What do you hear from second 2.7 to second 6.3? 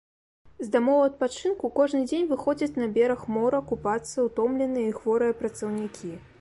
на бераг мора купацца ўтомленыя і хворыя працаўнікі.